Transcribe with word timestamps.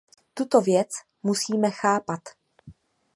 Tuto 0.35 0.61
věc 0.61 0.87
musíme 1.23 1.71
chápat. 1.71 2.19